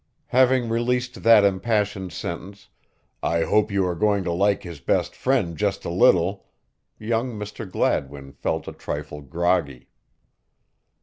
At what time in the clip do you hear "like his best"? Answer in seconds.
4.31-5.15